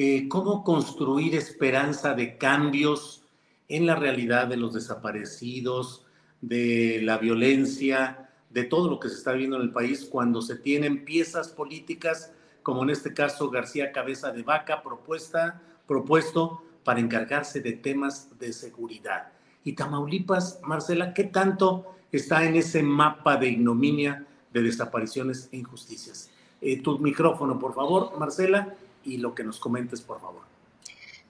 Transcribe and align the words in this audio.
Eh, 0.00 0.28
cómo 0.28 0.62
construir 0.62 1.34
esperanza 1.34 2.14
de 2.14 2.38
cambios 2.38 3.24
en 3.68 3.84
la 3.84 3.96
realidad 3.96 4.46
de 4.46 4.56
los 4.56 4.72
desaparecidos, 4.72 6.06
de 6.40 7.00
la 7.02 7.18
violencia, 7.18 8.30
de 8.48 8.62
todo 8.62 8.88
lo 8.88 9.00
que 9.00 9.08
se 9.08 9.16
está 9.16 9.32
viendo 9.32 9.56
en 9.56 9.62
el 9.62 9.72
país 9.72 10.04
cuando 10.08 10.40
se 10.40 10.54
tienen 10.54 11.04
piezas 11.04 11.48
políticas, 11.48 12.32
como 12.62 12.84
en 12.84 12.90
este 12.90 13.12
caso 13.12 13.50
García 13.50 13.90
Cabeza 13.90 14.30
de 14.30 14.44
Vaca, 14.44 14.84
propuesta, 14.84 15.60
propuesto 15.88 16.62
para 16.84 17.00
encargarse 17.00 17.60
de 17.60 17.72
temas 17.72 18.38
de 18.38 18.52
seguridad. 18.52 19.32
Y 19.64 19.72
Tamaulipas, 19.72 20.60
Marcela, 20.62 21.12
¿qué 21.12 21.24
tanto 21.24 21.96
está 22.12 22.44
en 22.44 22.54
ese 22.54 22.84
mapa 22.84 23.36
de 23.36 23.48
ignominia, 23.48 24.24
de 24.52 24.62
desapariciones 24.62 25.48
e 25.50 25.56
injusticias? 25.56 26.30
Eh, 26.60 26.80
tu 26.82 27.00
micrófono, 27.00 27.58
por 27.58 27.74
favor, 27.74 28.16
Marcela, 28.16 28.76
y 29.04 29.18
lo 29.18 29.34
que 29.34 29.44
nos 29.44 29.58
comentes, 29.58 30.00
por 30.00 30.20
favor. 30.20 30.42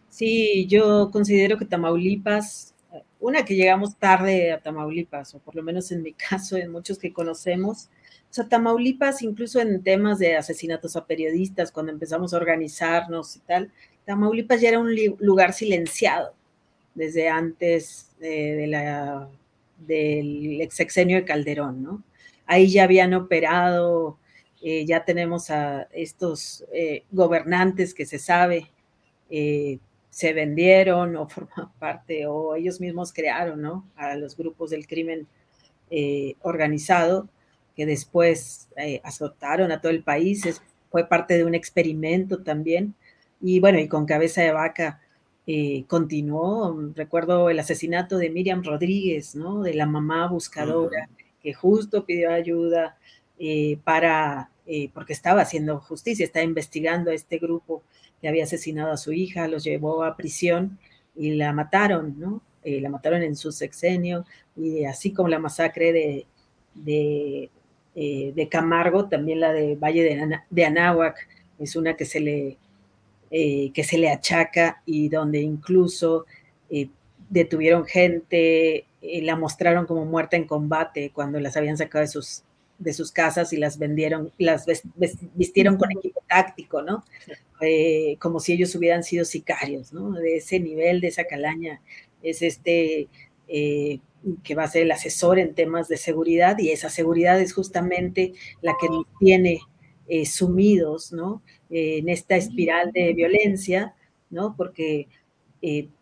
Sí, 0.08 0.66
yo 0.66 1.10
considero 1.12 1.58
que 1.58 1.64
Tamaulipas, 1.64 2.74
una 3.20 3.44
que 3.44 3.54
llegamos 3.54 3.96
tarde 3.96 4.52
a 4.52 4.60
Tamaulipas, 4.60 5.34
o 5.34 5.38
por 5.38 5.54
lo 5.54 5.62
menos 5.62 5.92
en 5.92 6.02
mi 6.02 6.12
caso, 6.30 6.56
en 6.56 6.72
muchos 6.72 6.98
que 6.98 7.12
conocemos, 7.12 7.88
o 8.30 8.34
sea, 8.34 8.48
Tamaulipas, 8.48 9.22
incluso 9.22 9.60
en 9.60 9.82
temas 9.82 10.18
de 10.18 10.36
asesinatos 10.36 10.96
a 10.96 11.06
periodistas, 11.06 11.72
cuando 11.72 11.92
empezamos 11.92 12.34
a 12.34 12.36
organizarnos 12.36 13.36
y 13.36 13.40
tal, 13.40 13.72
Tamaulipas 14.04 14.60
ya 14.60 14.70
era 14.70 14.78
un 14.78 14.94
lugar 15.20 15.52
silenciado 15.52 16.34
desde 16.94 17.28
antes 17.28 18.10
de, 18.18 18.66
la, 18.66 19.28
del 19.78 20.68
sexenio 20.70 21.16
de 21.16 21.24
Calderón, 21.24 21.82
¿no? 21.82 22.02
Ahí 22.46 22.68
ya 22.68 22.84
habían 22.84 23.14
operado 23.14 24.18
eh, 24.60 24.84
ya 24.86 25.04
tenemos 25.04 25.50
a 25.50 25.82
estos 25.92 26.64
eh, 26.72 27.04
gobernantes 27.12 27.94
que 27.94 28.06
se 28.06 28.18
sabe 28.18 28.70
eh, 29.30 29.78
se 30.10 30.32
vendieron 30.32 31.16
o 31.16 31.28
forman 31.28 31.70
parte 31.78 32.26
o 32.26 32.56
ellos 32.56 32.80
mismos 32.80 33.12
crearon, 33.12 33.62
¿no? 33.62 33.86
A 33.96 34.16
los 34.16 34.36
grupos 34.36 34.70
del 34.70 34.86
crimen 34.86 35.26
organizado 36.42 37.28
que 37.74 37.86
después 37.86 38.68
azotaron 39.02 39.72
a 39.72 39.80
todo 39.80 39.90
el 39.90 40.02
país. 40.02 40.60
fue 40.90 41.08
parte 41.08 41.36
de 41.36 41.44
un 41.44 41.54
experimento 41.54 42.42
también. 42.42 42.94
Y 43.40 43.60
bueno, 43.60 43.78
y 43.78 43.88
con 43.88 44.04
cabeza 44.04 44.42
de 44.42 44.52
vaca 44.52 45.00
continuó. 45.86 46.92
Recuerdo 46.94 47.48
el 47.48 47.58
asesinato 47.58 48.18
de 48.18 48.30
Miriam 48.30 48.62
Rodríguez, 48.62 49.34
¿no? 49.34 49.62
De 49.62 49.72
la 49.72 49.86
mamá 49.86 50.26
buscadora 50.28 51.08
que 51.40 51.54
justo 51.54 52.04
pidió 52.04 52.30
ayuda 52.30 52.98
eh, 53.40 53.78
para, 53.84 54.50
eh, 54.66 54.90
porque 54.92 55.12
estaba 55.12 55.42
haciendo 55.42 55.78
justicia, 55.78 56.24
estaba 56.24 56.44
investigando 56.44 57.10
a 57.10 57.14
este 57.14 57.38
grupo 57.38 57.84
que 58.20 58.26
había 58.26 58.44
asesinado 58.44 58.90
a 58.90 58.96
su 58.96 59.12
hija, 59.12 59.46
los 59.46 59.62
llevó 59.62 60.02
a 60.02 60.16
prisión 60.16 60.78
y 61.14 61.30
la 61.36 61.52
mataron, 61.52 62.18
¿no? 62.18 62.42
Eh, 62.64 62.80
la 62.80 62.90
mataron 62.90 63.22
en 63.22 63.36
su 63.36 63.52
sexenio, 63.52 64.24
y 64.56 64.84
así 64.84 65.12
como 65.12 65.28
la 65.28 65.38
masacre 65.38 65.92
de, 65.92 66.26
de, 66.74 67.50
de 67.94 68.48
Camargo, 68.48 69.08
también 69.08 69.40
la 69.40 69.52
de 69.52 69.76
Valle 69.76 70.02
de, 70.02 70.38
de 70.50 70.64
Anáhuac, 70.64 71.28
es 71.60 71.76
una 71.76 71.96
que 71.96 72.04
se 72.04 72.20
le, 72.20 72.58
que 73.30 73.84
se 73.84 73.98
le 73.98 74.10
achaca 74.10 74.82
y 74.86 75.08
donde 75.08 75.40
incluso 75.40 76.26
detuvieron 77.28 77.84
gente, 77.84 78.86
la 79.00 79.36
mostraron 79.36 79.86
como 79.86 80.04
muerta 80.04 80.36
en 80.36 80.44
combate 80.44 81.10
cuando 81.12 81.40
las 81.40 81.56
habían 81.56 81.76
sacado 81.76 82.02
de 82.02 82.08
sus 82.08 82.44
de 82.78 82.92
sus 82.92 83.10
casas 83.10 83.52
y 83.52 83.56
las 83.56 83.78
vendieron, 83.78 84.32
las 84.38 84.64
vistieron 85.34 85.76
con 85.76 85.90
equipo 85.90 86.22
táctico, 86.28 86.82
¿no? 86.82 87.04
Eh, 87.60 88.16
como 88.20 88.38
si 88.38 88.52
ellos 88.52 88.74
hubieran 88.74 89.02
sido 89.02 89.24
sicarios, 89.24 89.92
¿no? 89.92 90.12
De 90.12 90.36
ese 90.36 90.60
nivel, 90.60 91.00
de 91.00 91.08
esa 91.08 91.24
calaña, 91.24 91.80
es 92.22 92.42
este 92.42 93.08
eh, 93.48 94.00
que 94.44 94.54
va 94.54 94.64
a 94.64 94.68
ser 94.68 94.82
el 94.82 94.92
asesor 94.92 95.38
en 95.38 95.54
temas 95.54 95.88
de 95.88 95.96
seguridad 95.96 96.58
y 96.58 96.70
esa 96.70 96.88
seguridad 96.90 97.40
es 97.40 97.52
justamente 97.52 98.32
la 98.62 98.74
que 98.80 98.88
nos 98.88 99.06
tiene 99.18 99.60
eh, 100.08 100.26
sumidos, 100.26 101.12
¿no? 101.12 101.42
en 101.70 102.08
esta 102.08 102.34
espiral 102.34 102.92
de 102.92 103.12
violencia, 103.12 103.94
¿no? 104.30 104.54
Porque, 104.56 105.06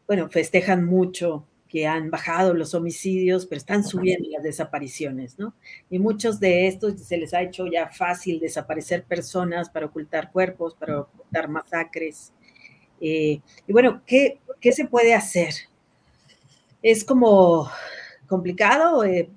bueno, 0.06 0.28
festejan 0.31 0.84
mucho 0.84 1.44
que 1.76 1.87
han 1.87 2.10
bajado 2.10 2.54
los 2.54 2.72
homicidios, 2.72 3.44
pero 3.44 3.59
están 3.59 3.84
subiendo 3.84 4.26
las 4.31 4.42
desapariciones, 4.42 5.38
¿no? 5.38 5.53
Y 5.91 5.98
muchos 5.98 6.41
de 6.41 6.69
estos 6.69 6.98
se 7.03 7.19
les 7.19 7.34
ha 7.34 7.42
hecho 7.42 7.66
ya 7.66 7.91
fácil 7.91 8.41
desaparecer 8.41 9.04
personas 9.04 9.69
para 9.69 9.84
ocultar 9.84 10.32
cuerpos, 10.32 10.75
para 10.75 11.00
ocultar 11.00 11.50
masacres. 11.50 12.32
Eh, 12.98 13.42
y 13.66 13.72
bueno, 13.75 14.00
¿qué, 14.06 14.41
¿qué, 14.59 14.72
se 14.72 14.86
puede 14.86 15.12
hacer? 15.12 15.53
Es 16.81 17.04
como 17.04 17.69
complicado. 18.26 19.04
Eh, 19.04 19.28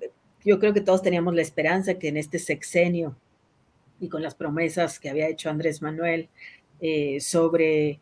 yo 0.42 0.58
creo 0.58 0.72
que 0.72 0.80
todos 0.80 1.02
teníamos 1.02 1.34
la 1.34 1.42
esperanza 1.42 1.98
que 1.98 2.08
en 2.08 2.16
este 2.16 2.38
sexenio 2.38 3.18
y 4.00 4.08
con 4.08 4.22
las 4.22 4.34
promesas 4.34 4.98
que 4.98 5.10
había 5.10 5.28
hecho 5.28 5.50
Andrés 5.50 5.82
Manuel 5.82 6.30
eh, 6.80 7.20
sobre 7.20 8.00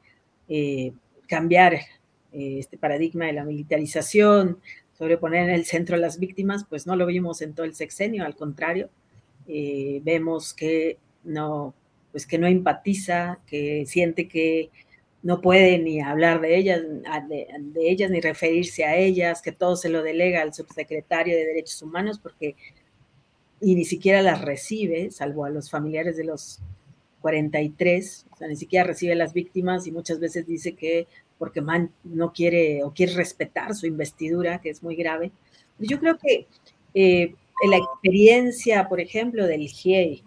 cambiar 1.26 1.80
este 2.32 2.78
paradigma 2.78 3.26
de 3.26 3.32
la 3.32 3.44
militarización, 3.44 4.58
sobre 4.98 5.16
poner 5.16 5.48
en 5.48 5.54
el 5.54 5.64
centro 5.64 5.96
a 5.96 5.98
las 5.98 6.18
víctimas, 6.18 6.64
pues 6.68 6.86
no 6.86 6.96
lo 6.96 7.06
vimos 7.06 7.40
en 7.40 7.54
todo 7.54 7.64
el 7.64 7.74
sexenio, 7.74 8.24
al 8.24 8.34
contrario, 8.34 8.90
eh, 9.46 10.00
vemos 10.02 10.52
que 10.52 10.98
no, 11.22 11.72
pues 12.10 12.26
que 12.26 12.38
no 12.38 12.48
empatiza, 12.48 13.38
que 13.46 13.86
siente 13.86 14.26
que 14.26 14.70
no 15.22 15.40
puede 15.40 15.78
ni 15.78 16.00
hablar 16.00 16.40
de 16.40 16.56
ellas, 16.56 16.82
de, 17.28 17.46
ellas 17.76 18.10
ni 18.10 18.20
referirse 18.20 18.84
a 18.84 18.96
ellas, 18.96 19.40
que 19.40 19.52
todo 19.52 19.76
se 19.76 19.88
lo 19.88 20.02
delega 20.02 20.42
al 20.42 20.52
subsecretario 20.52 21.36
de 21.36 21.46
Derechos 21.46 21.80
Humanos 21.82 22.18
porque 22.18 22.56
y 23.60 23.74
ni 23.74 23.84
siquiera 23.84 24.22
las 24.22 24.40
recibe, 24.40 25.10
salvo 25.10 25.44
a 25.44 25.50
los 25.50 25.70
familiares 25.70 26.16
de 26.16 26.24
los 26.24 26.60
43, 27.22 28.26
o 28.30 28.36
sea, 28.36 28.48
ni 28.48 28.56
siquiera 28.56 28.84
recibe 28.84 29.12
a 29.12 29.16
las 29.16 29.32
víctimas 29.32 29.86
y 29.86 29.92
muchas 29.92 30.20
veces 30.20 30.46
dice 30.46 30.74
que 30.74 31.08
porque 31.38 31.60
Man 31.60 31.90
no 32.04 32.32
quiere 32.32 32.82
o 32.82 32.92
quiere 32.92 33.14
respetar 33.14 33.74
su 33.74 33.86
investidura, 33.86 34.60
que 34.60 34.70
es 34.70 34.82
muy 34.82 34.96
grave. 34.96 35.30
Yo 35.78 35.98
creo 36.00 36.18
que 36.18 36.46
eh, 36.94 37.34
la 37.68 37.76
experiencia, 37.76 38.88
por 38.88 39.00
ejemplo, 39.00 39.46
del 39.46 39.68
GIEI, 39.68 40.22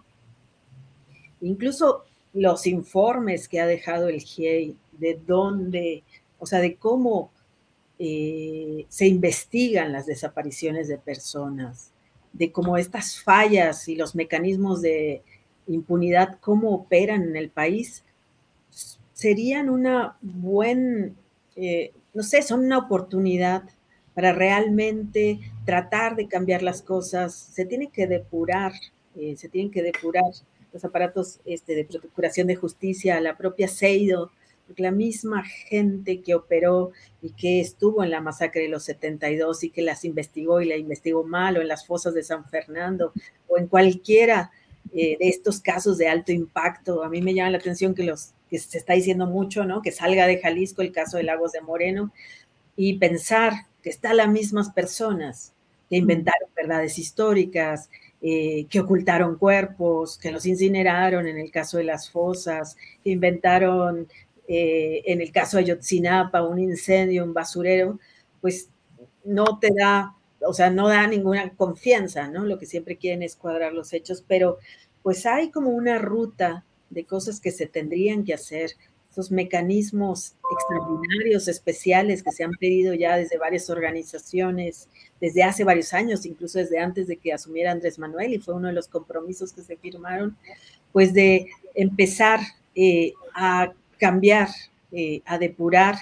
incluso 1.41 2.05
los 2.33 2.65
informes 2.67 3.47
que 3.47 3.59
ha 3.59 3.65
dejado 3.65 4.07
el 4.07 4.21
GIEI, 4.21 4.75
de 4.93 5.19
dónde, 5.25 6.03
o 6.39 6.45
sea, 6.45 6.59
de 6.59 6.75
cómo 6.75 7.31
eh, 7.99 8.85
se 8.87 9.07
investigan 9.07 9.91
las 9.91 10.05
desapariciones 10.05 10.87
de 10.87 10.97
personas, 10.97 11.91
de 12.33 12.51
cómo 12.51 12.77
estas 12.77 13.19
fallas 13.19 13.87
y 13.87 13.95
los 13.95 14.15
mecanismos 14.15 14.81
de 14.81 15.21
impunidad, 15.67 16.39
cómo 16.39 16.71
operan 16.71 17.23
en 17.23 17.35
el 17.35 17.49
país, 17.49 18.03
serían 19.21 19.69
una 19.69 20.17
buen, 20.21 21.15
eh, 21.55 21.91
no 22.15 22.23
sé, 22.23 22.41
son 22.41 22.65
una 22.65 22.79
oportunidad 22.79 23.61
para 24.15 24.33
realmente 24.33 25.39
tratar 25.63 26.15
de 26.15 26.27
cambiar 26.27 26.63
las 26.63 26.81
cosas. 26.81 27.35
Se 27.35 27.65
tiene 27.65 27.91
que 27.91 28.07
depurar, 28.07 28.73
eh, 29.15 29.35
se 29.37 29.47
tienen 29.47 29.71
que 29.71 29.83
depurar 29.83 30.23
los 30.73 30.83
aparatos 30.83 31.39
este, 31.45 31.75
de 31.75 31.85
procuración 31.85 32.47
de 32.47 32.55
justicia, 32.55 33.21
la 33.21 33.37
propia 33.37 33.67
CEIDO, 33.67 34.31
la 34.77 34.89
misma 34.89 35.43
gente 35.43 36.21
que 36.21 36.33
operó 36.33 36.91
y 37.21 37.29
que 37.33 37.59
estuvo 37.59 38.03
en 38.03 38.09
la 38.09 38.21
masacre 38.21 38.63
de 38.63 38.69
los 38.69 38.85
72 38.85 39.65
y 39.65 39.69
que 39.69 39.83
las 39.83 40.03
investigó 40.03 40.61
y 40.61 40.65
la 40.65 40.77
investigó 40.77 41.23
mal, 41.23 41.57
o 41.57 41.61
en 41.61 41.67
las 41.67 41.85
fosas 41.85 42.15
de 42.15 42.23
San 42.23 42.45
Fernando, 42.45 43.13
o 43.47 43.59
en 43.59 43.67
cualquiera 43.67 44.49
eh, 44.95 45.15
de 45.19 45.29
estos 45.29 45.59
casos 45.59 45.99
de 45.99 46.07
alto 46.07 46.31
impacto. 46.31 47.03
A 47.03 47.09
mí 47.09 47.21
me 47.21 47.35
llama 47.35 47.51
la 47.51 47.57
atención 47.59 47.93
que, 47.93 48.03
los, 48.03 48.33
que 48.51 48.59
se 48.59 48.77
está 48.77 48.93
diciendo 48.93 49.25
mucho, 49.25 49.65
¿no? 49.65 49.81
Que 49.81 49.91
salga 49.93 50.27
de 50.27 50.39
Jalisco 50.39 50.83
el 50.83 50.91
caso 50.91 51.17
de 51.17 51.23
Lagos 51.23 51.53
de 51.53 51.61
Moreno 51.61 52.11
y 52.75 52.99
pensar 52.99 53.53
que 53.81 53.89
están 53.89 54.17
las 54.17 54.29
mismas 54.29 54.71
personas 54.71 55.53
que 55.89 55.97
inventaron 55.97 56.49
verdades 56.55 56.99
históricas, 56.99 57.89
eh, 58.21 58.65
que 58.69 58.79
ocultaron 58.81 59.37
cuerpos, 59.37 60.17
que 60.17 60.31
los 60.31 60.45
incineraron 60.45 61.27
en 61.27 61.37
el 61.37 61.49
caso 61.49 61.77
de 61.77 61.85
las 61.85 62.09
fosas, 62.11 62.77
que 63.03 63.11
inventaron 63.11 64.07
eh, 64.47 65.01
en 65.05 65.21
el 65.21 65.31
caso 65.31 65.57
de 65.57 65.65
Yotzinapa 65.65 66.43
un 66.43 66.59
incendio, 66.59 67.23
un 67.23 67.33
basurero, 67.33 67.99
pues 68.41 68.69
no 69.23 69.59
te 69.59 69.69
da, 69.73 70.15
o 70.45 70.53
sea, 70.53 70.69
no 70.69 70.89
da 70.89 71.07
ninguna 71.07 71.55
confianza, 71.55 72.27
¿no? 72.27 72.45
Lo 72.45 72.59
que 72.59 72.65
siempre 72.65 72.97
quieren 72.97 73.23
es 73.23 73.35
cuadrar 73.35 73.73
los 73.73 73.93
hechos, 73.93 74.23
pero 74.27 74.57
pues 75.03 75.25
hay 75.25 75.51
como 75.51 75.69
una 75.71 75.97
ruta 75.97 76.65
de 76.91 77.05
cosas 77.05 77.41
que 77.41 77.51
se 77.51 77.65
tendrían 77.65 78.23
que 78.23 78.35
hacer, 78.35 78.71
esos 79.11 79.29
mecanismos 79.29 80.35
extraordinarios, 80.53 81.49
especiales 81.49 82.23
que 82.23 82.31
se 82.31 82.45
han 82.45 82.51
pedido 82.51 82.93
ya 82.93 83.17
desde 83.17 83.37
varias 83.37 83.69
organizaciones, 83.69 84.87
desde 85.19 85.43
hace 85.43 85.65
varios 85.65 85.93
años, 85.93 86.25
incluso 86.25 86.59
desde 86.59 86.79
antes 86.79 87.07
de 87.07 87.17
que 87.17 87.33
asumiera 87.33 87.71
Andrés 87.71 87.99
Manuel, 87.99 88.33
y 88.33 88.39
fue 88.39 88.53
uno 88.53 88.69
de 88.69 88.73
los 88.73 88.87
compromisos 88.87 89.51
que 89.51 89.63
se 89.63 89.75
firmaron, 89.75 90.37
pues 90.93 91.13
de 91.13 91.47
empezar 91.75 92.39
eh, 92.73 93.13
a 93.35 93.73
cambiar, 93.99 94.47
eh, 94.93 95.21
a 95.25 95.37
depurar, 95.37 95.95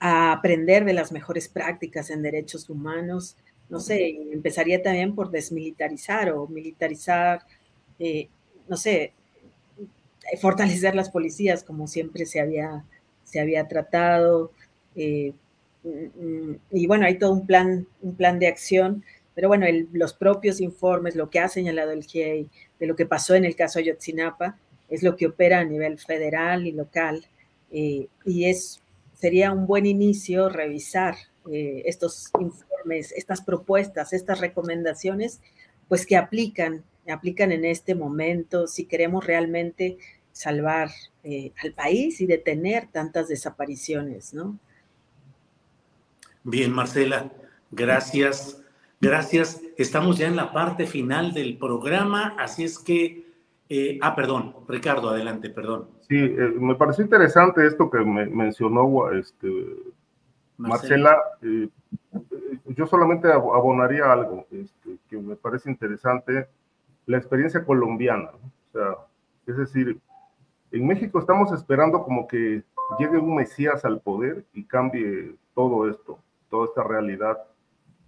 a 0.00 0.32
aprender 0.32 0.84
de 0.84 0.94
las 0.94 1.12
mejores 1.12 1.48
prácticas 1.48 2.10
en 2.10 2.22
derechos 2.22 2.68
humanos. 2.68 3.36
No 3.68 3.78
sé, 3.78 4.08
empezaría 4.32 4.82
también 4.82 5.14
por 5.14 5.30
desmilitarizar 5.30 6.30
o 6.32 6.48
militarizar, 6.48 7.42
eh, 8.00 8.28
no 8.68 8.76
sé, 8.76 9.12
fortalecer 10.40 10.94
las 10.94 11.10
policías 11.10 11.64
como 11.64 11.86
siempre 11.86 12.26
se 12.26 12.40
había, 12.40 12.84
se 13.24 13.40
había 13.40 13.66
tratado. 13.68 14.52
Mm, 14.94 16.54
y 16.72 16.86
bueno, 16.86 17.06
hay 17.06 17.18
todo 17.18 17.32
un 17.32 17.46
plan, 17.46 17.86
un 18.02 18.14
plan 18.14 18.38
de 18.38 18.48
acción, 18.48 19.04
pero 19.34 19.48
bueno, 19.48 19.66
los 19.92 20.14
propios 20.14 20.60
informes, 20.60 21.14
lo 21.14 21.30
que 21.30 21.38
ha 21.38 21.48
señalado 21.48 21.92
el 21.92 22.04
GIEI 22.04 22.48
de 22.80 22.86
lo 22.86 22.96
que 22.96 23.06
pasó 23.06 23.34
en 23.34 23.44
el 23.44 23.54
caso 23.54 23.78
Ayotzinapa, 23.78 24.58
es 24.88 25.02
lo 25.02 25.16
que 25.16 25.26
opera 25.26 25.60
a 25.60 25.64
nivel 25.64 25.98
federal 25.98 26.66
y 26.66 26.72
local, 26.72 27.26
eh, 27.70 28.08
y 28.24 28.46
es, 28.46 28.82
sería 29.14 29.52
un 29.52 29.66
buen 29.66 29.86
inicio 29.86 30.48
revisar 30.48 31.16
eh, 31.50 31.82
estos 31.86 32.30
informes, 32.40 33.12
estas 33.12 33.42
propuestas, 33.42 34.12
estas 34.12 34.40
recomendaciones, 34.40 35.40
pues 35.88 36.04
que 36.04 36.16
aplican, 36.16 36.82
aplican 37.08 37.52
en 37.52 37.64
este 37.64 37.94
momento, 37.94 38.66
si 38.66 38.86
queremos 38.86 39.24
realmente 39.24 39.98
salvar 40.38 40.88
eh, 41.24 41.50
al 41.64 41.72
país 41.72 42.20
y 42.20 42.26
detener 42.26 42.86
tantas 42.92 43.26
desapariciones, 43.26 44.32
¿no? 44.32 44.56
Bien, 46.44 46.72
Marcela, 46.72 47.32
gracias. 47.72 48.62
Gracias. 49.00 49.60
Estamos 49.76 50.16
ya 50.16 50.28
en 50.28 50.36
la 50.36 50.52
parte 50.52 50.86
final 50.86 51.32
del 51.34 51.58
programa, 51.58 52.36
así 52.38 52.62
es 52.62 52.78
que, 52.78 53.26
eh, 53.68 53.98
ah, 54.00 54.14
perdón, 54.14 54.54
Ricardo, 54.68 55.10
adelante, 55.10 55.50
perdón. 55.50 55.88
Sí, 56.08 56.16
eh, 56.16 56.54
me 56.58 56.76
pareció 56.76 57.02
interesante 57.02 57.66
esto 57.66 57.90
que 57.90 57.98
me 57.98 58.26
mencionó 58.26 59.10
este, 59.10 59.48
Marcela. 60.56 61.16
Eh, 61.42 61.68
yo 62.66 62.86
solamente 62.86 63.32
abonaría 63.32 64.12
algo 64.12 64.46
este, 64.52 64.98
que 65.10 65.18
me 65.18 65.34
parece 65.34 65.68
interesante, 65.68 66.46
la 67.06 67.18
experiencia 67.18 67.64
colombiana. 67.64 68.30
O 68.30 68.72
sea, 68.72 68.96
es 69.46 69.56
decir, 69.56 69.98
en 70.70 70.86
México 70.86 71.18
estamos 71.18 71.52
esperando 71.52 72.02
como 72.02 72.26
que 72.26 72.62
llegue 72.98 73.18
un 73.18 73.34
Mesías 73.34 73.84
al 73.84 74.00
poder 74.00 74.44
y 74.52 74.64
cambie 74.64 75.34
todo 75.54 75.88
esto 75.88 76.18
toda 76.48 76.66
esta 76.66 76.82
realidad 76.82 77.38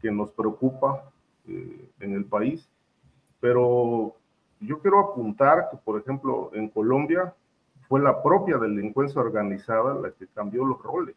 que 0.00 0.10
nos 0.10 0.30
preocupa 0.30 1.10
eh, 1.46 1.90
en 2.00 2.14
el 2.14 2.24
país. 2.24 2.68
Pero 3.40 4.16
yo 4.60 4.80
quiero 4.80 5.00
apuntar 5.00 5.68
que, 5.70 5.76
por 5.76 6.00
ejemplo, 6.00 6.50
en 6.54 6.68
Colombia 6.68 7.34
fue 7.88 8.00
la 8.00 8.22
propia 8.22 8.58
delincuencia 8.58 9.20
organizada 9.20 9.94
la 9.94 10.10
que 10.12 10.26
cambió 10.28 10.64
los 10.64 10.82
roles, 10.82 11.16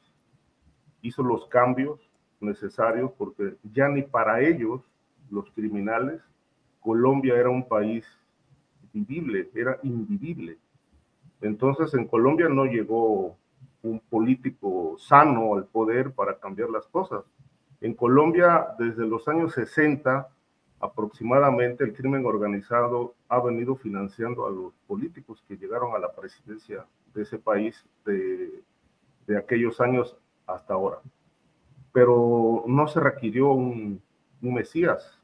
hizo 1.01 1.21
los 1.23 1.45
cambios 1.47 1.99
necesarios 2.39 3.11
porque 3.17 3.55
ya 3.73 3.87
ni 3.87 4.01
para 4.01 4.41
ellos, 4.41 4.81
los 5.29 5.49
criminales, 5.51 6.21
Colombia 6.81 7.35
era 7.35 7.49
un 7.49 7.67
país 7.67 8.05
vivible, 8.91 9.49
era 9.53 9.79
invivible. 9.83 10.57
Entonces 11.43 11.93
en 11.93 12.07
Colombia 12.07 12.47
no 12.47 12.65
llegó 12.65 13.35
un 13.83 13.99
político 14.09 14.95
sano 14.97 15.55
al 15.55 15.65
poder 15.65 16.13
para 16.13 16.39
cambiar 16.39 16.69
las 16.69 16.87
cosas. 16.87 17.25
En 17.81 17.93
Colombia, 17.93 18.67
desde 18.79 19.05
los 19.05 19.27
años 19.27 19.53
60 19.53 20.29
aproximadamente, 20.79 21.83
el 21.83 21.93
crimen 21.93 22.25
organizado 22.25 23.13
ha 23.27 23.41
venido 23.41 23.75
financiando 23.75 24.47
a 24.47 24.51
los 24.51 24.73
políticos 24.87 25.43
que 25.45 25.57
llegaron 25.57 25.93
a 25.93 25.99
la 25.99 26.13
presidencia 26.13 26.85
de 27.13 27.23
ese 27.23 27.37
país 27.37 27.85
de, 28.05 28.63
aquellos 29.37 29.81
años 29.81 30.15
hasta 30.47 30.73
ahora. 30.73 30.99
Pero 31.91 32.63
no 32.67 32.87
se 32.87 33.01
requirió 33.01 33.51
un 33.51 34.01
Mesías. 34.41 35.19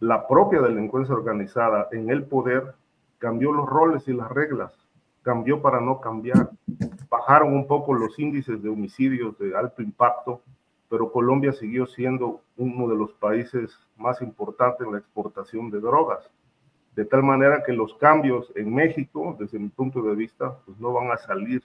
La 0.00 0.26
propia 0.26 0.62
delincuencia 0.62 1.14
organizada 1.14 1.88
en 1.92 2.08
el 2.08 2.24
poder 2.24 2.74
cambió 3.18 3.52
los 3.52 3.68
roles 3.68 4.08
y 4.08 4.12
las 4.12 4.30
reglas 4.30 4.81
cambió 5.22 5.62
para 5.62 5.80
no 5.80 6.00
cambiar. 6.00 6.50
Bajaron 7.08 7.54
un 7.54 7.66
poco 7.66 7.94
los 7.94 8.18
índices 8.18 8.62
de 8.62 8.68
homicidios 8.68 9.38
de 9.38 9.56
alto 9.56 9.82
impacto, 9.82 10.42
pero 10.88 11.10
Colombia 11.10 11.52
siguió 11.52 11.86
siendo 11.86 12.42
uno 12.56 12.88
de 12.88 12.96
los 12.96 13.12
países 13.14 13.78
más 13.96 14.20
importantes 14.20 14.86
en 14.86 14.92
la 14.92 14.98
exportación 14.98 15.70
de 15.70 15.80
drogas. 15.80 16.30
De 16.94 17.04
tal 17.06 17.22
manera 17.22 17.62
que 17.64 17.72
los 17.72 17.94
cambios 17.94 18.52
en 18.54 18.74
México, 18.74 19.34
desde 19.38 19.58
mi 19.58 19.68
punto 19.68 20.02
de 20.02 20.14
vista, 20.14 20.58
pues 20.66 20.78
no 20.78 20.92
van 20.92 21.10
a 21.10 21.16
salir 21.16 21.62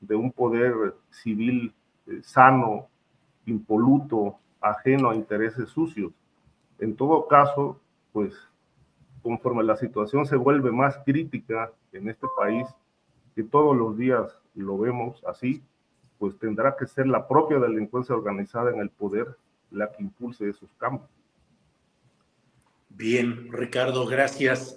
de 0.00 0.14
un 0.14 0.30
poder 0.30 0.94
civil 1.10 1.74
eh, 2.06 2.20
sano, 2.22 2.86
impoluto, 3.46 4.36
ajeno 4.60 5.10
a 5.10 5.16
intereses 5.16 5.68
sucios. 5.70 6.12
En 6.78 6.94
todo 6.94 7.26
caso, 7.26 7.80
pues 8.12 8.34
conforme 9.22 9.64
la 9.64 9.76
situación 9.76 10.26
se 10.26 10.36
vuelve 10.36 10.70
más 10.70 10.98
crítica 11.04 11.72
en 11.92 12.08
este 12.08 12.26
país, 12.36 12.66
que 13.34 13.42
todos 13.42 13.76
los 13.76 13.96
días 13.96 14.42
lo 14.54 14.78
vemos 14.78 15.22
así, 15.26 15.62
pues 16.18 16.38
tendrá 16.38 16.76
que 16.76 16.86
ser 16.86 17.06
la 17.06 17.26
propia 17.26 17.58
delincuencia 17.58 18.14
organizada 18.14 18.70
en 18.70 18.80
el 18.80 18.90
poder 18.90 19.36
la 19.70 19.90
que 19.90 20.02
impulse 20.02 20.48
esos 20.48 20.70
cambios. 20.78 21.08
Bien, 22.90 23.50
Ricardo, 23.52 24.06
gracias. 24.06 24.76